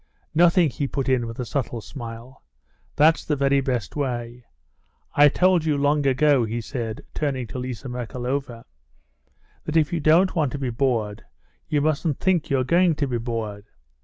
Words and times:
"'Nothing,'" 0.33 0.71
he 0.71 0.87
put 0.87 1.07
in 1.07 1.27
with 1.27 1.37
a 1.37 1.45
subtle 1.45 1.79
smile, 1.79 2.41
"that's 2.95 3.23
the 3.23 3.35
very 3.35 3.61
best 3.61 3.95
way. 3.95 4.43
I 5.13 5.29
told 5.29 5.63
you 5.63 5.77
long 5.77 6.07
ago," 6.07 6.43
he 6.43 6.59
said, 6.59 7.03
turning 7.13 7.45
to 7.45 7.59
Liza 7.59 7.87
Merkalova, 7.87 8.65
"that 9.65 9.77
if 9.77 9.93
you 9.93 9.99
don't 9.99 10.35
want 10.35 10.53
to 10.53 10.57
be 10.57 10.71
bored, 10.71 11.23
you 11.69 11.81
mustn't 11.81 12.17
think 12.19 12.49
you're 12.49 12.63
going 12.63 12.95
to 12.95 13.05
be 13.05 13.19
bored. 13.19 13.67